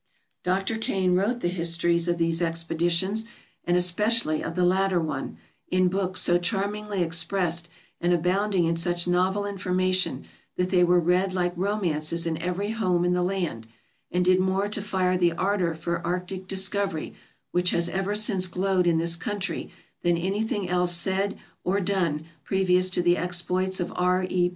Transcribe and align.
Dr. 0.43 0.79
Kane 0.79 1.13
wrote 1.15 1.41
the 1.41 1.47
histories 1.47 2.07
of 2.07 2.17
these 2.17 2.41
expeditions, 2.41 3.25
and 3.65 3.77
especially 3.77 4.43
of 4.43 4.55
the 4.55 4.65
latter 4.65 4.99
one, 4.99 5.37
in 5.67 5.89
books 5.89 6.21
so 6.21 6.39
charmingly 6.39 7.03
expressed, 7.03 7.69
and 7.99 8.11
abounding 8.11 8.65
in 8.65 8.75
such 8.75 9.07
novel 9.07 9.45
information, 9.45 10.25
that 10.57 10.71
they 10.71 10.83
were 10.83 10.99
read 10.99 11.33
like 11.35 11.53
romances 11.55 12.25
in 12.25 12.39
every 12.41 12.71
home 12.71 13.05
in 13.05 13.13
the 13.13 13.21
land, 13.21 13.67
and 14.09 14.25
did 14.25 14.39
more 14.39 14.67
to 14.67 14.81
fire 14.81 15.17
the 15.19 15.33
ardor 15.33 15.75
for 15.75 16.03
arctic 16.03 16.47
discovery 16.47 17.13
which 17.51 17.69
has 17.69 17.87
ever 17.87 18.15
since 18.15 18.47
glowed 18.47 18.87
in 18.87 18.97
this 18.97 19.15
country 19.15 19.69
than 20.01 20.17
anything 20.17 20.67
else 20.67 20.95
said 20.95 21.37
or 21.63 21.79
done 21.79 22.25
previous 22.43 22.89
to 22.89 23.03
the 23.03 23.17
exploits 23.17 23.79
of 23.79 23.93
R. 23.95 24.23
E. 24.27 24.49